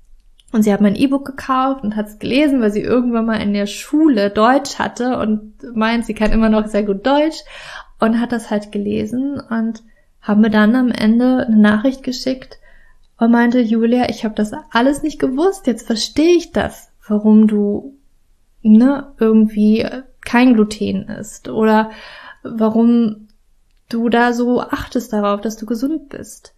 [0.53, 3.53] Und sie hat mein E-Book gekauft und hat es gelesen, weil sie irgendwann mal in
[3.53, 7.43] der Schule Deutsch hatte und meint, sie kann immer noch sehr gut Deutsch
[7.99, 9.83] und hat das halt gelesen und
[10.21, 12.59] haben mir dann am Ende eine Nachricht geschickt
[13.17, 17.96] und meinte, Julia, ich habe das alles nicht gewusst, jetzt verstehe ich das, warum du
[18.69, 19.85] ne, irgendwie
[20.21, 21.91] kein Gluten isst oder
[22.43, 23.27] warum
[23.89, 26.53] du da so achtest darauf, dass du gesund bist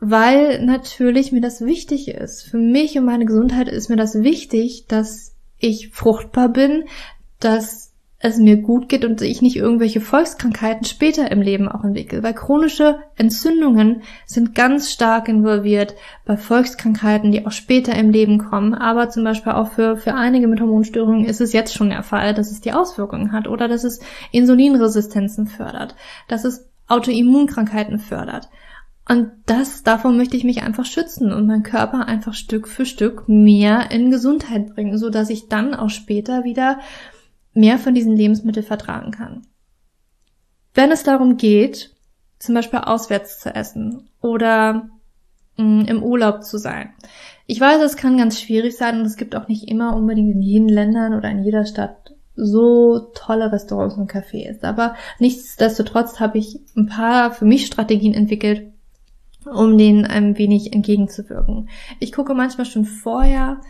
[0.00, 2.42] weil natürlich mir das wichtig ist.
[2.42, 6.84] Für mich und meine Gesundheit ist mir das wichtig, dass ich fruchtbar bin,
[7.38, 7.89] dass
[8.22, 12.22] es mir gut geht und ich nicht irgendwelche Volkskrankheiten später im Leben auch entwickle.
[12.22, 15.94] Weil chronische Entzündungen sind ganz stark involviert
[16.26, 18.74] bei Volkskrankheiten, die auch später im Leben kommen.
[18.74, 22.34] Aber zum Beispiel auch für, für einige mit Hormonstörungen ist es jetzt schon der Fall,
[22.34, 24.00] dass es die Auswirkungen hat oder dass es
[24.32, 25.96] Insulinresistenzen fördert,
[26.28, 28.50] dass es Autoimmunkrankheiten fördert.
[29.08, 33.28] Und das, davon möchte ich mich einfach schützen und meinen Körper einfach Stück für Stück
[33.28, 36.78] mehr in Gesundheit bringen, so dass ich dann auch später wieder
[37.52, 39.46] mehr von diesen Lebensmitteln vertragen kann.
[40.74, 41.94] Wenn es darum geht,
[42.38, 44.88] zum Beispiel auswärts zu essen oder
[45.56, 46.90] mh, mm, im Urlaub zu sein.
[47.46, 50.40] Ich weiß, es kann ganz schwierig sein und es gibt auch nicht immer unbedingt in
[50.40, 54.64] jeden Ländern oder in jeder Stadt so tolle Restaurants und Cafés.
[54.64, 58.72] Aber nichtsdestotrotz habe ich ein paar für mich Strategien entwickelt,
[59.44, 61.68] um denen ein wenig entgegenzuwirken.
[61.98, 63.60] Ich gucke manchmal schon vorher,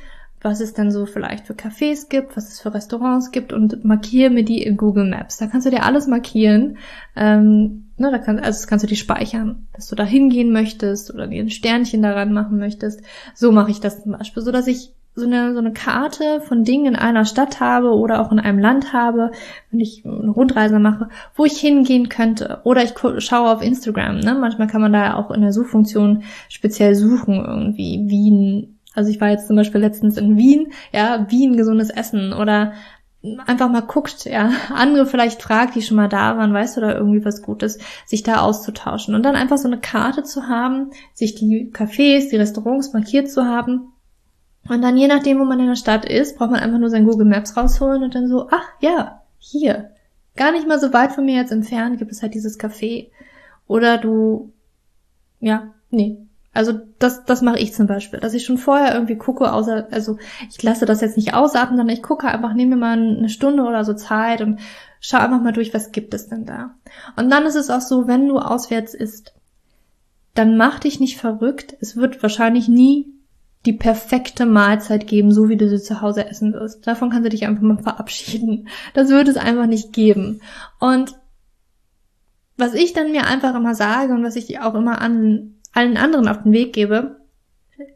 [0.42, 4.30] was es dann so vielleicht für Cafés gibt, was es für Restaurants gibt und markiere
[4.30, 5.36] mir die in Google Maps.
[5.36, 6.78] Da kannst du dir alles markieren.
[7.14, 11.12] Ähm, ne, da kann, also das kannst du dir speichern, dass du da hingehen möchtest
[11.12, 13.02] oder dir ein Sternchen daran machen möchtest.
[13.34, 16.64] So mache ich das zum Beispiel, so dass ich so eine, so eine Karte von
[16.64, 19.32] Dingen in einer Stadt habe oder auch in einem Land habe,
[19.70, 22.60] wenn ich eine Rundreise mache, wo ich hingehen könnte.
[22.64, 24.20] Oder ich schaue auf Instagram.
[24.20, 24.36] Ne?
[24.40, 28.78] Manchmal kann man da auch in der Suchfunktion speziell suchen, irgendwie Wien.
[28.94, 32.72] Also ich war jetzt zum Beispiel letztens in Wien, ja, Wien gesundes Essen oder
[33.46, 36.94] einfach mal guckt, ja, andere vielleicht fragt, die schon mal da waren, weißt du da
[36.94, 41.34] irgendwie was Gutes, sich da auszutauschen und dann einfach so eine Karte zu haben, sich
[41.34, 43.92] die Cafés, die Restaurants markiert zu haben
[44.68, 47.06] und dann je nachdem, wo man in der Stadt ist, braucht man einfach nur sein
[47.06, 49.90] Google Maps rausholen und dann so, ach ja, hier.
[50.36, 53.08] Gar nicht mal so weit von mir jetzt entfernt gibt es halt dieses Café.
[53.66, 54.52] Oder du,
[55.40, 56.18] ja, nee.
[56.52, 60.18] Also das, das mache ich zum Beispiel, dass ich schon vorher irgendwie gucke, außer, also
[60.50, 63.62] ich lasse das jetzt nicht ausatmen, sondern ich gucke einfach, nehme mir mal eine Stunde
[63.62, 64.58] oder so Zeit und
[65.00, 66.74] schau einfach mal durch, was gibt es denn da.
[67.16, 69.34] Und dann ist es auch so, wenn du auswärts isst,
[70.34, 71.76] dann mach dich nicht verrückt.
[71.80, 73.06] Es wird wahrscheinlich nie
[73.66, 76.86] die perfekte Mahlzeit geben, so wie du sie zu Hause essen wirst.
[76.86, 78.68] Davon kannst du dich einfach mal verabschieden.
[78.94, 80.40] Das wird es einfach nicht geben.
[80.80, 81.14] Und
[82.56, 86.28] was ich dann mir einfach immer sage und was ich auch immer an allen anderen
[86.28, 87.20] auf den Weg gebe,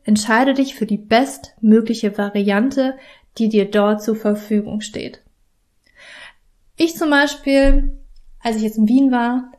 [0.05, 2.97] entscheide dich für die bestmögliche Variante,
[3.39, 5.21] die dir dort zur Verfügung steht.
[6.77, 7.99] Ich zum Beispiel,
[8.41, 9.53] als ich jetzt in Wien war,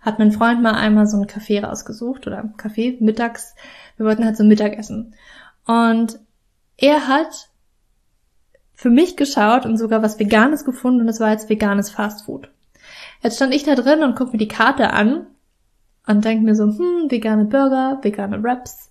[0.00, 3.54] hat mein Freund mal einmal so ein Café rausgesucht oder Café mittags.
[3.96, 5.14] Wir wollten halt so Mittagessen.
[5.64, 6.20] Und
[6.76, 7.50] er hat
[8.74, 12.50] für mich geschaut und sogar was Veganes gefunden und es war jetzt veganes Fastfood.
[13.22, 15.26] Jetzt stand ich da drin und guck mir die Karte an
[16.06, 18.90] und denke mir so, hm, vegane Burger, vegane Wraps.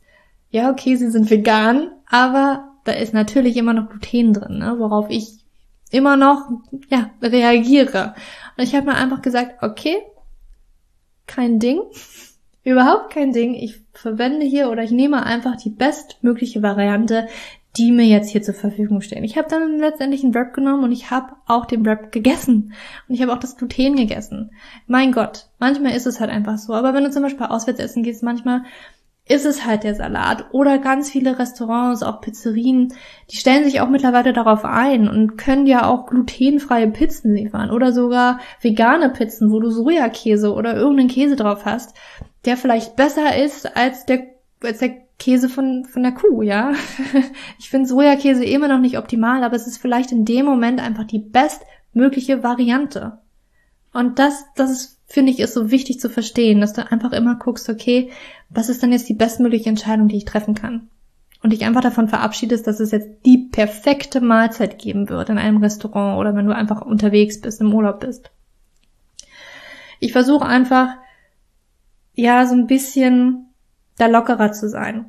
[0.49, 5.09] Ja, okay, sie sind vegan, aber da ist natürlich immer noch Gluten drin, ne, worauf
[5.09, 5.45] ich
[5.91, 6.49] immer noch
[6.89, 8.15] ja, reagiere.
[8.57, 9.97] Und ich habe mir einfach gesagt, okay,
[11.27, 11.81] kein Ding.
[12.63, 13.53] Überhaupt kein Ding.
[13.53, 17.27] Ich verwende hier oder ich nehme einfach die bestmögliche Variante,
[17.77, 19.23] die mir jetzt hier zur Verfügung stehen.
[19.23, 22.73] Ich habe dann letztendlich einen Wrap genommen und ich habe auch den Wrap gegessen.
[23.07, 24.51] Und ich habe auch das Gluten gegessen.
[24.87, 26.73] Mein Gott, manchmal ist es halt einfach so.
[26.73, 28.63] Aber wenn du zum Beispiel auswärts essen gehst, manchmal
[29.27, 30.45] ist es halt der Salat.
[30.51, 32.93] Oder ganz viele Restaurants, auch Pizzerien,
[33.31, 37.71] die stellen sich auch mittlerweile darauf ein und können ja auch glutenfreie Pizzen liefern.
[37.71, 41.95] Oder sogar vegane Pizzen, wo du Sojakäse oder irgendeinen Käse drauf hast
[42.45, 44.27] der vielleicht besser ist als der,
[44.63, 46.73] als der Käse von, von der Kuh, ja.
[47.59, 51.05] Ich finde Sojakäse immer noch nicht optimal, aber es ist vielleicht in dem Moment einfach
[51.05, 53.19] die bestmögliche Variante.
[53.93, 57.35] Und das, das ist, finde ich, ist so wichtig zu verstehen, dass du einfach immer
[57.35, 58.11] guckst, okay,
[58.49, 60.89] was ist denn jetzt die bestmögliche Entscheidung, die ich treffen kann?
[61.45, 65.57] und dich einfach davon verabschiedest, dass es jetzt die perfekte Mahlzeit geben wird in einem
[65.57, 68.31] Restaurant oder wenn du einfach unterwegs bist, im Urlaub bist.
[69.99, 70.95] Ich versuche einfach,
[72.15, 73.44] ja, so ein bisschen
[73.97, 75.05] da lockerer zu sein.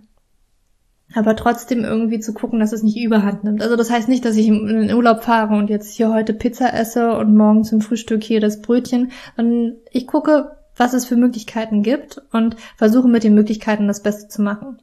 [1.14, 3.62] Aber trotzdem irgendwie zu gucken, dass es nicht überhand nimmt.
[3.62, 6.75] Also das heißt nicht, dass ich in den Urlaub fahre und jetzt hier heute Pizza
[6.75, 11.83] esse und morgen zum Frühstück hier das Brötchen, sondern ich gucke, was es für Möglichkeiten
[11.83, 14.79] gibt und versuche mit den Möglichkeiten das Beste zu machen.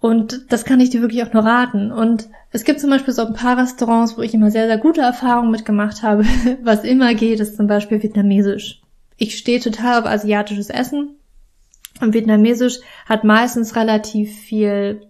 [0.00, 1.92] Und das kann ich dir wirklich auch nur raten.
[1.92, 5.02] Und es gibt zum Beispiel so ein paar Restaurants, wo ich immer sehr, sehr gute
[5.02, 6.24] Erfahrungen mitgemacht habe.
[6.62, 8.80] Was immer geht, ist zum Beispiel Vietnamesisch.
[9.18, 11.16] Ich stehe total auf asiatisches Essen.
[12.00, 15.06] Und Vietnamesisch hat meistens relativ viel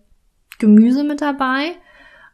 [0.59, 1.73] Gemüse mit dabei.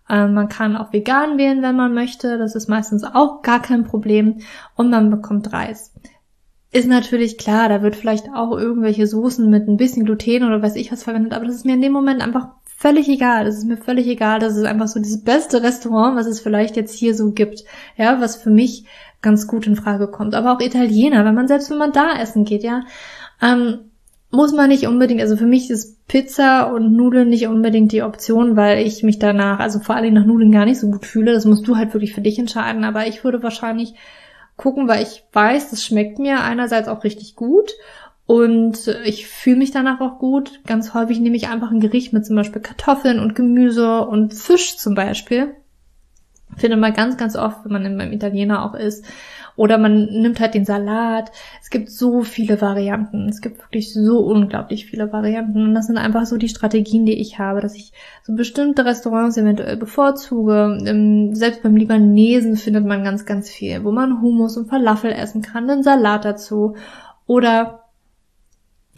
[0.09, 2.39] Ähm, man kann auch vegan wählen, wenn man möchte.
[2.39, 4.41] Das ist meistens auch gar kein Problem.
[4.75, 5.93] Und man bekommt Reis.
[6.73, 10.77] Ist natürlich klar, da wird vielleicht auch irgendwelche Soßen mit ein bisschen Gluten oder weiß
[10.77, 13.45] ich was verwendet, aber das ist mir in dem Moment einfach völlig egal.
[13.47, 14.41] Das ist mir völlig egal.
[14.41, 17.65] Das ist einfach so das beste Restaurant, was es vielleicht jetzt hier so gibt.
[17.97, 18.85] Ja, was für mich
[19.23, 20.35] ganz gut in Frage kommt.
[20.35, 22.83] Aber auch Italiener, wenn man selbst wenn man da essen geht, ja,
[23.41, 23.86] ähm,
[24.31, 28.57] muss man nicht unbedingt, also für mich ist Pizza und Nudeln nicht unbedingt die Option,
[28.57, 31.33] weil ich mich danach, also vor allem nach Nudeln gar nicht so gut fühle.
[31.33, 32.85] Das musst du halt wirklich für dich entscheiden.
[32.85, 33.95] Aber ich würde wahrscheinlich
[34.57, 37.73] gucken, weil ich weiß, das schmeckt mir einerseits auch richtig gut
[38.27, 40.61] und ich fühle mich danach auch gut.
[40.67, 44.77] Ganz häufig nehme ich einfach ein Gericht mit zum Beispiel Kartoffeln und Gemüse und Fisch
[44.77, 45.55] zum Beispiel.
[46.57, 49.05] Finde man ganz, ganz oft, wenn man beim Italiener auch isst.
[49.57, 51.33] Oder man nimmt halt den Salat.
[51.63, 53.29] Es gibt so viele Varianten.
[53.29, 55.63] Es gibt wirklich so unglaublich viele Varianten.
[55.63, 57.93] Und das sind einfach so die Strategien, die ich habe, dass ich
[58.23, 60.79] so bestimmte Restaurants eventuell bevorzuge.
[60.87, 65.41] Ähm, selbst beim Libanesen findet man ganz, ganz viel, wo man Hummus und Falafel essen
[65.41, 66.77] kann, den Salat dazu.
[67.27, 67.86] Oder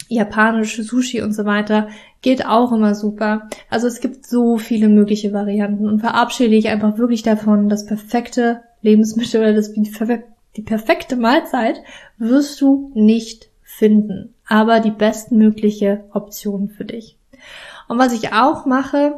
[0.09, 1.87] japanische Sushi und so weiter
[2.21, 3.47] geht auch immer super.
[3.69, 8.61] Also es gibt so viele mögliche Varianten und verabschiede ich einfach wirklich davon, das perfekte
[8.81, 11.81] Lebensmittel oder das die perfekte Mahlzeit
[12.17, 17.17] wirst du nicht finden, aber die bestmögliche Option für dich.
[17.87, 19.15] Und was ich auch mache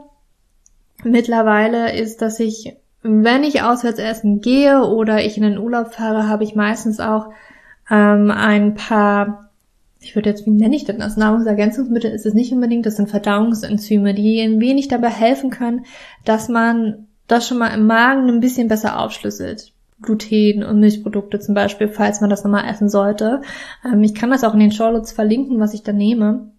[1.03, 6.27] mittlerweile ist, dass ich, wenn ich auswärts essen gehe oder ich in den Urlaub fahre,
[6.27, 7.29] habe ich meistens auch
[7.89, 9.50] ähm, ein paar
[10.01, 11.15] ich würde jetzt, wie nenne ich das?
[11.15, 15.85] Nahrungsergänzungsmittel ist es nicht unbedingt, das sind Verdauungsenzyme, die ein wenig dabei helfen können,
[16.25, 19.73] dass man das schon mal im Magen ein bisschen besser aufschlüsselt.
[20.01, 23.41] Gluten und Milchprodukte zum Beispiel, falls man das nochmal essen sollte.
[23.85, 26.51] Ähm, ich kann das auch in den Shownotes verlinken, was ich da nehme.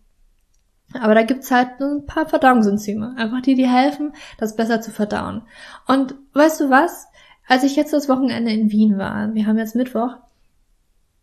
[1.00, 5.42] Aber da gibt's halt ein paar Verdauungsenzyme, einfach die, die helfen, das besser zu verdauen.
[5.88, 7.08] Und weißt du was?
[7.48, 10.16] Als ich jetzt das Wochenende in Wien war, wir haben jetzt Mittwoch,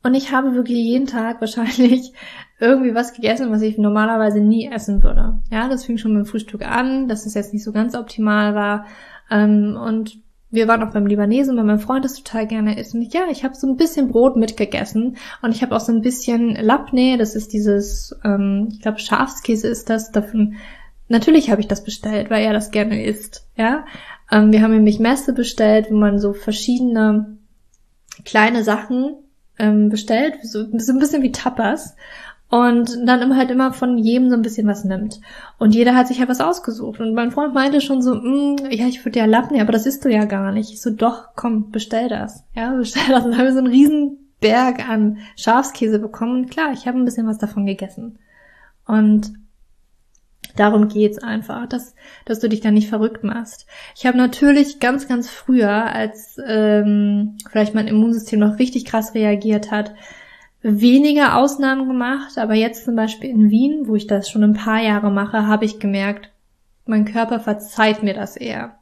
[0.02, 2.14] und ich habe wirklich jeden Tag wahrscheinlich
[2.60, 5.40] irgendwie was gegessen, was ich normalerweise nie essen würde.
[5.52, 8.86] Ja, das fing schon beim Frühstück an, dass es jetzt nicht so ganz optimal war.
[9.30, 10.20] Ähm, und
[10.52, 12.96] wir waren auch beim Libanesen, weil mein Freund das total gerne isst.
[12.96, 16.02] Und ja, ich habe so ein bisschen Brot mitgegessen und ich habe auch so ein
[16.02, 20.12] bisschen Labne, das ist dieses, ähm, ich glaube Schafskäse ist das.
[20.12, 20.56] Davon,
[21.08, 23.48] natürlich habe ich das bestellt, weil er das gerne isst.
[23.58, 23.86] Ja,
[24.32, 27.38] ähm, wir haben nämlich Messe bestellt, wo man so verschiedene
[28.26, 29.18] kleine Sachen
[29.60, 31.96] ähm, bestellt, so, so ein bisschen wie Tapas
[32.50, 35.22] und dann immer halt immer von jedem so ein bisschen was nimmt.
[35.60, 37.00] Und jeder hat sich halt was ausgesucht.
[37.00, 40.04] Und mein Freund meinte schon so, mm, ja, ich würde ja lappen, aber das isst
[40.04, 40.72] du ja gar nicht.
[40.72, 42.44] Ich so, doch, komm, bestell das.
[42.56, 43.24] Ja, bestell das.
[43.24, 46.38] Und dann haben wir so einen riesen Berg an Schafskäse bekommen.
[46.38, 48.18] Und klar, ich habe ein bisschen was davon gegessen.
[48.88, 49.32] Und
[50.60, 51.96] darum geht's einfach, dass,
[52.26, 53.66] dass du dich da nicht verrückt machst.
[53.96, 59.72] Ich habe natürlich ganz, ganz früher, als ähm, vielleicht mein Immunsystem noch richtig krass reagiert
[59.72, 59.94] hat,
[60.62, 64.82] weniger Ausnahmen gemacht, aber jetzt zum Beispiel in Wien, wo ich das schon ein paar
[64.82, 66.32] Jahre mache, habe ich gemerkt,
[66.86, 68.76] mein Körper verzeiht mir das eher.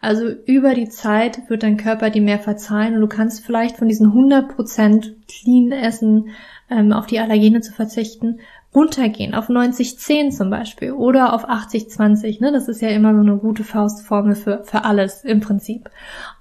[0.00, 3.88] Also über die Zeit wird dein Körper dir mehr verzeihen und du kannst vielleicht von
[3.88, 6.28] diesen 100% clean Essen
[6.68, 8.40] ähm, auf die Allergene zu verzichten,
[8.74, 12.40] runtergehen auf 90-10 zum Beispiel oder auf 80-20.
[12.40, 12.52] Ne?
[12.52, 15.90] Das ist ja immer so eine gute Faustformel für, für alles im Prinzip.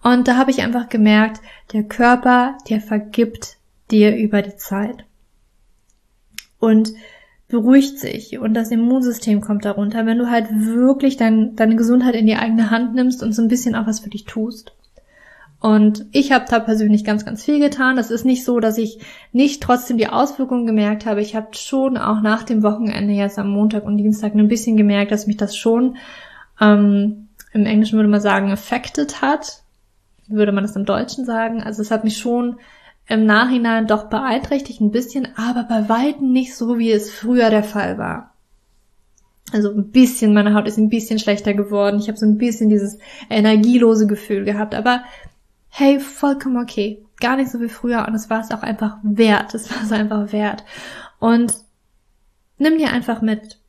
[0.01, 1.41] Und da habe ich einfach gemerkt,
[1.73, 3.57] der Körper, der vergibt
[3.91, 5.05] dir über die Zeit.
[6.59, 6.93] Und
[7.49, 12.25] beruhigt sich und das Immunsystem kommt darunter, wenn du halt wirklich dein, deine Gesundheit in
[12.25, 14.73] die eigene Hand nimmst und so ein bisschen auch was für dich tust.
[15.63, 17.97] Und ich habe da persönlich ganz, ganz viel getan.
[17.97, 18.99] Es ist nicht so, dass ich
[19.31, 21.21] nicht trotzdem die Auswirkungen gemerkt habe.
[21.21, 25.13] Ich habe schon auch nach dem Wochenende jetzt am Montag und Dienstag ein bisschen gemerkt,
[25.13, 25.95] dass mich das schon
[26.59, 29.63] ähm, im Englischen würde man sagen affected hat.
[30.27, 31.63] Würde man das im Deutschen sagen?
[31.63, 32.57] Also es hat mich schon
[33.07, 37.63] im Nachhinein doch beeinträchtigt ein bisschen, aber bei weitem nicht so, wie es früher der
[37.63, 38.33] Fall war.
[39.53, 41.99] Also ein bisschen, meine Haut ist ein bisschen schlechter geworden.
[41.99, 42.99] Ich habe so ein bisschen dieses
[43.29, 44.75] energielose Gefühl gehabt.
[44.75, 45.03] Aber
[45.75, 47.03] hey, vollkommen okay.
[47.19, 49.55] Gar nicht so wie früher und es war es auch einfach wert.
[49.55, 50.63] Es war es einfach wert.
[51.19, 51.55] Und
[52.59, 53.59] nimm dir einfach mit,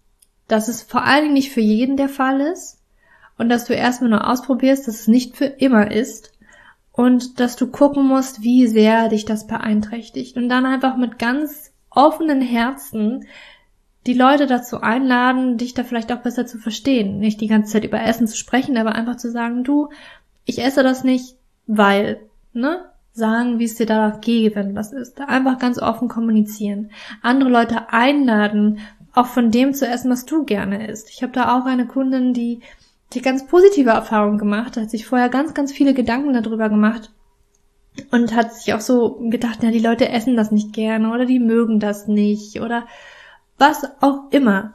[0.47, 2.79] dass es vor allen Dingen nicht für jeden der Fall ist
[3.39, 6.33] und dass du erstmal nur ausprobierst, dass es nicht für immer ist
[6.93, 11.73] und dass du gucken musst, wie sehr dich das beeinträchtigt und dann einfach mit ganz
[11.89, 13.25] offenen Herzen
[14.07, 17.19] die Leute dazu einladen, dich da vielleicht auch besser zu verstehen.
[17.19, 19.89] Nicht die ganze Zeit über Essen zu sprechen, aber einfach zu sagen, du,
[20.45, 21.37] ich esse das nicht,
[21.67, 22.21] weil,
[22.53, 22.91] ne?
[23.17, 25.21] Sagen, wie es dir danach geht, wenn das ist.
[25.21, 26.91] Einfach ganz offen kommunizieren.
[27.23, 28.81] Andere Leute einladen,
[29.13, 31.11] auch von dem zu essen, was du gerne isst.
[31.11, 32.61] Ich habe da auch eine Kundin, die
[33.13, 37.13] die ganz positive Erfahrungen gemacht, hat sich vorher ganz, ganz viele Gedanken darüber gemacht
[38.11, 41.39] und hat sich auch so gedacht, ja, die Leute essen das nicht gerne oder die
[41.39, 42.87] mögen das nicht oder
[43.57, 44.75] was auch immer.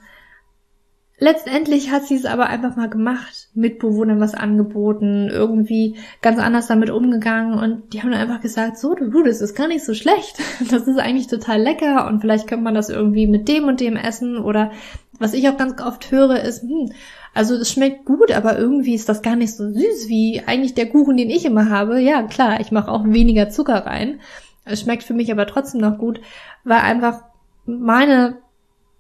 [1.22, 6.90] Letztendlich hat sie es aber einfach mal gemacht, Mitbewohnern was angeboten, irgendwie ganz anders damit
[6.90, 10.38] umgegangen und die haben dann einfach gesagt, so, du, das ist gar nicht so schlecht.
[10.72, 13.98] Das ist eigentlich total lecker und vielleicht könnte man das irgendwie mit dem und dem
[13.98, 14.72] essen oder
[15.20, 16.92] was ich auch ganz oft höre ist, hm,
[17.34, 20.90] also es schmeckt gut, aber irgendwie ist das gar nicht so süß wie eigentlich der
[20.90, 22.00] Kuchen, den ich immer habe.
[22.00, 24.20] Ja, klar, ich mache auch weniger Zucker rein.
[24.66, 26.22] Es schmeckt für mich aber trotzdem noch gut,
[26.64, 27.24] weil einfach
[27.66, 28.38] meine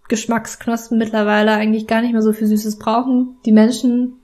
[0.09, 3.37] Geschmacksknospen mittlerweile eigentlich gar nicht mehr so viel Süßes brauchen.
[3.45, 4.19] Die Menschen,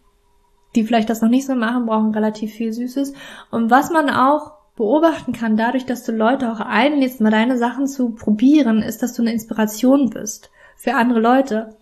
[0.75, 3.13] die vielleicht das noch nicht so machen, brauchen relativ viel Süßes.
[3.51, 7.87] Und was man auch beobachten kann, dadurch, dass du Leute auch einlädst, mal deine Sachen
[7.87, 11.77] zu probieren, ist, dass du eine Inspiration bist für andere Leute.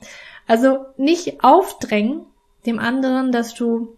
[0.47, 2.25] Also nicht aufdrängen
[2.65, 3.97] dem anderen, dass du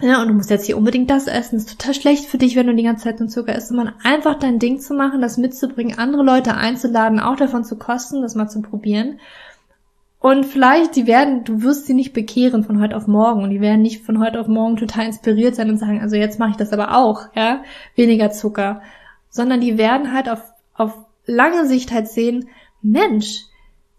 [0.00, 1.56] ja, und du musst jetzt hier unbedingt das essen.
[1.56, 3.68] ist total schlecht für dich, wenn du die ganze Zeit nur Zucker isst.
[3.68, 8.22] Sondern einfach dein Ding zu machen, das mitzubringen, andere Leute einzuladen, auch davon zu kosten,
[8.22, 9.20] das mal zu probieren.
[10.18, 13.44] Und vielleicht, die werden, du wirst sie nicht bekehren von heute auf morgen.
[13.44, 16.38] Und die werden nicht von heute auf morgen total inspiriert sein und sagen, also jetzt
[16.38, 17.62] mache ich das aber auch, ja,
[17.94, 18.82] weniger Zucker.
[19.28, 20.42] Sondern die werden halt auf,
[20.74, 20.94] auf
[21.26, 22.48] lange Sicht halt sehen,
[22.82, 23.44] Mensch,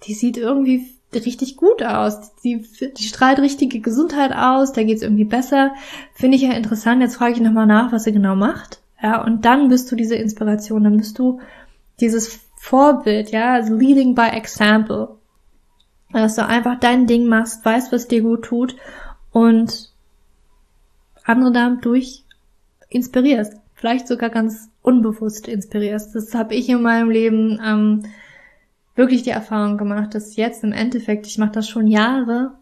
[0.03, 2.35] die sieht irgendwie richtig gut aus.
[2.43, 5.73] Die, die strahlt richtige Gesundheit aus, da geht's irgendwie besser.
[6.13, 7.01] Finde ich ja interessant.
[7.01, 8.81] Jetzt frage ich nochmal nach, was sie genau macht.
[9.01, 11.39] Ja, und dann bist du diese Inspiration, dann bist du
[11.99, 15.17] dieses Vorbild, ja, also leading by example.
[16.11, 18.75] Dass du einfach dein Ding machst, weißt, was dir gut tut
[19.31, 19.91] und
[21.23, 22.23] andere damit durch
[22.89, 23.53] inspirierst.
[23.73, 26.15] Vielleicht sogar ganz unbewusst inspirierst.
[26.15, 28.03] Das habe ich in meinem Leben ähm,
[28.95, 32.53] wirklich die Erfahrung gemacht, dass jetzt im Endeffekt, ich mache das schon Jahre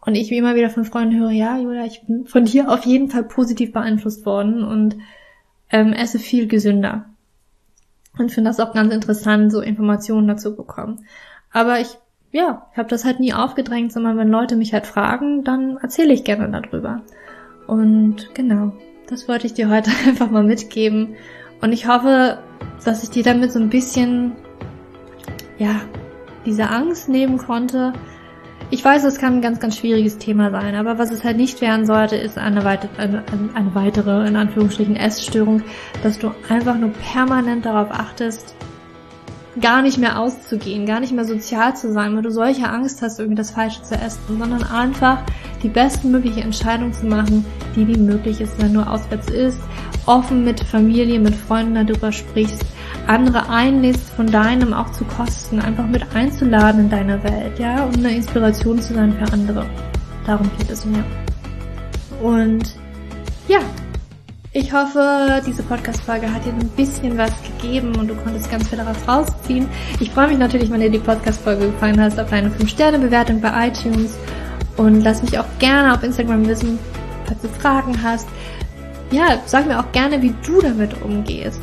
[0.00, 3.10] und ich immer wieder von Freunden höre, ja, Julia, ich bin von dir auf jeden
[3.10, 4.96] Fall positiv beeinflusst worden und
[5.70, 7.06] ähm, esse viel gesünder.
[8.16, 11.04] Und finde das auch ganz interessant, so Informationen dazu bekommen.
[11.52, 11.88] Aber ich,
[12.30, 16.12] ja, ich habe das halt nie aufgedrängt, sondern wenn Leute mich halt fragen, dann erzähle
[16.12, 17.02] ich gerne darüber.
[17.66, 18.72] Und genau,
[19.08, 21.16] das wollte ich dir heute einfach mal mitgeben.
[21.60, 22.38] Und ich hoffe,
[22.84, 24.32] dass ich dir damit so ein bisschen
[25.58, 25.80] ja,
[26.46, 27.92] diese Angst nehmen konnte.
[28.70, 31.60] Ich weiß, es kann ein ganz, ganz schwieriges Thema sein, aber was es halt nicht
[31.60, 33.22] werden sollte, ist eine, weite, eine,
[33.54, 35.62] eine weitere, in Anführungsstrichen, Essstörung,
[36.02, 38.54] dass du einfach nur permanent darauf achtest,
[39.60, 43.20] gar nicht mehr auszugehen, gar nicht mehr sozial zu sein, weil du solche Angst hast,
[43.20, 45.18] irgendwie das Falsche zu essen, sondern einfach
[45.62, 47.44] die bestmögliche Entscheidung zu machen,
[47.76, 49.60] die wie möglich ist, wenn du auswärts isst,
[50.06, 52.64] offen mit Familie, mit Freunden darüber sprichst,
[53.06, 57.94] andere einlädst, von deinem auch zu kosten, einfach mit einzuladen in deiner Welt, ja, um
[57.94, 59.66] eine Inspiration zu sein für andere.
[60.26, 61.04] Darum geht es mir.
[62.22, 62.76] Und
[63.48, 63.58] ja,
[64.52, 68.78] ich hoffe, diese Podcast-Folge hat dir ein bisschen was gegeben und du konntest ganz viel
[68.78, 69.68] daraus rausziehen.
[70.00, 74.16] Ich freue mich natürlich, wenn dir die Podcast-Folge gefallen hat, auf eine 5-Sterne-Bewertung bei iTunes
[74.76, 76.78] und lass mich auch gerne auf Instagram wissen,
[77.26, 78.28] falls du Fragen hast.
[79.10, 81.60] Ja, sag mir auch gerne, wie du damit umgehst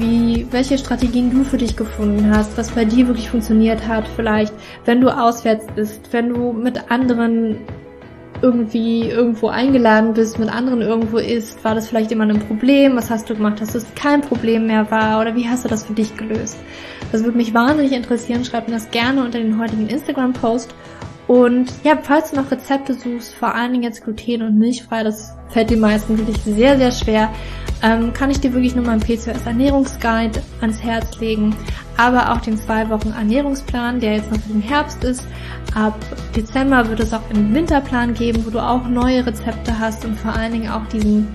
[0.00, 4.52] wie, welche Strategien du für dich gefunden hast, was bei dir wirklich funktioniert hat, vielleicht,
[4.84, 7.58] wenn du auswärts bist, wenn du mit anderen
[8.42, 12.96] irgendwie irgendwo eingeladen bist, mit anderen irgendwo isst, war das vielleicht immer ein Problem?
[12.96, 15.20] Was hast du gemacht, dass es kein Problem mehr war?
[15.20, 16.56] Oder wie hast du das für dich gelöst?
[17.10, 18.44] Das würde mich wahnsinnig interessieren.
[18.44, 20.74] Schreib mir das gerne unter den heutigen Instagram-Post.
[21.28, 25.34] Und ja, falls du noch Rezepte suchst, vor allen Dingen jetzt gluten- und milchfrei, das
[25.50, 27.30] fällt den meisten wirklich sehr, sehr schwer,
[27.82, 31.54] ähm, kann ich dir wirklich nur meinen PCOS Ernährungsguide ans Herz legen,
[31.98, 35.22] aber auch den zwei Wochen Ernährungsplan, der jetzt noch für den Herbst ist.
[35.74, 35.98] Ab
[36.34, 40.32] Dezember wird es auch einen Winterplan geben, wo du auch neue Rezepte hast und vor
[40.32, 41.28] allen Dingen auch diesen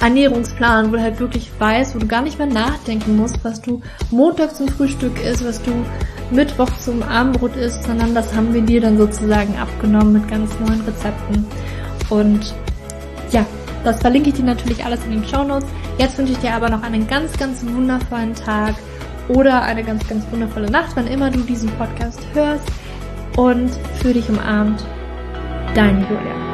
[0.00, 3.80] Ernährungsplan, wo du halt wirklich weißt, wo du gar nicht mehr nachdenken musst, was du
[4.12, 5.72] montags zum Frühstück isst, was du
[6.30, 10.80] Mittwoch zum Abendbrot isst, sondern das haben wir dir dann sozusagen abgenommen mit ganz neuen
[10.82, 11.46] Rezepten.
[12.10, 12.54] Und
[13.30, 13.46] ja,
[13.84, 15.68] das verlinke ich dir natürlich alles in den Show Notes.
[15.98, 18.74] Jetzt wünsche ich dir aber noch einen ganz, ganz wundervollen Tag
[19.28, 22.66] oder eine ganz, ganz wundervolle Nacht, wann immer du diesen Podcast hörst.
[23.36, 23.70] Und
[24.00, 24.84] für dich umarmt,
[25.74, 26.53] dein Julia.